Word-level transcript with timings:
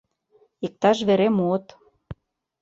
Иктаж 0.65 0.97
вере 1.07 1.27
муыт. 1.37 1.65